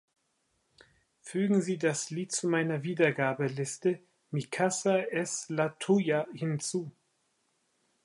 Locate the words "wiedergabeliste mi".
2.81-4.41